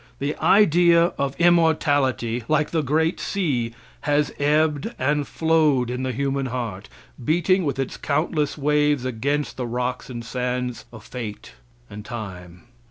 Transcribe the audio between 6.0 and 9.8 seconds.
the human heart, beating with its countless waves against the